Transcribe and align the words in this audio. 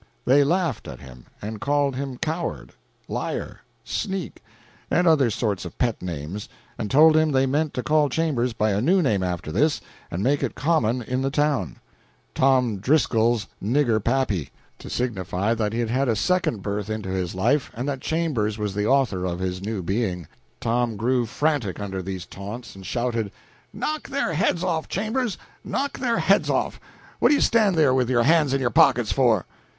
They 0.25 0.43
laughed 0.43 0.87
at 0.87 0.99
him, 0.99 1.27
and 1.43 1.61
called 1.61 1.95
him 1.95 2.17
coward, 2.17 2.73
liar, 3.07 3.59
sneak, 3.83 4.41
and 4.89 5.05
other 5.05 5.29
sorts 5.29 5.63
of 5.63 5.77
pet 5.77 6.01
names, 6.01 6.49
and 6.75 6.89
told 6.89 7.15
him 7.15 7.31
they 7.31 7.45
meant 7.45 7.75
to 7.75 7.83
call 7.83 8.09
Chambers 8.09 8.51
by 8.53 8.71
a 8.71 8.81
new 8.81 9.03
name 9.03 9.21
after 9.21 9.51
this, 9.51 9.79
and 10.09 10.23
make 10.23 10.41
it 10.41 10.55
common 10.55 11.03
in 11.03 11.21
the 11.21 11.29
town 11.29 11.77
"Tom 12.33 12.77
Driscoll's 12.79 13.45
niggerpappy," 13.61 14.49
to 14.79 14.89
signify 14.89 15.53
that 15.53 15.71
he 15.71 15.79
had 15.81 15.91
had 15.91 16.09
a 16.09 16.15
second 16.15 16.63
birth 16.63 16.89
into 16.89 17.09
this 17.09 17.35
life, 17.35 17.69
and 17.75 17.87
that 17.87 18.01
Chambers 18.01 18.57
was 18.57 18.73
the 18.73 18.87
author 18.87 19.23
of 19.23 19.37
his 19.37 19.61
new 19.61 19.83
being. 19.83 20.27
Tom 20.59 20.97
grew 20.97 21.27
frantic 21.27 21.79
under 21.79 22.01
these 22.01 22.25
taunts, 22.25 22.73
and 22.75 22.87
shouted 22.87 23.31
"Knock 23.71 24.09
their 24.09 24.33
heads 24.33 24.63
off, 24.63 24.87
Chambers! 24.87 25.37
knock 25.63 25.99
their 25.99 26.17
heads 26.17 26.49
off! 26.49 26.79
What 27.19 27.29
do 27.29 27.35
you 27.35 27.39
stand 27.41 27.75
there 27.75 27.93
with 27.93 28.09
your 28.09 28.23
hands 28.23 28.51
in 28.51 28.59
your 28.59 28.71
pockets 28.71 29.11
for?" 29.11 29.45